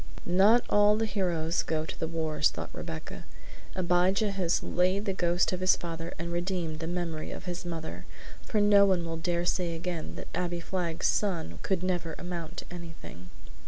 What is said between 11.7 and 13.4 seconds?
never amount to anything!"